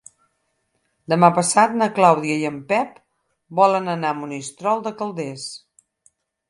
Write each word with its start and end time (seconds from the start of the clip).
Demà 1.13 1.29
passat 1.35 1.75
na 1.81 1.89
Clàudia 1.99 2.39
i 2.39 2.47
en 2.51 2.57
Pep 2.73 2.99
volen 3.61 3.95
anar 3.97 4.13
a 4.15 4.21
Monistrol 4.25 4.87
de 4.89 4.99
Calders. 5.03 5.47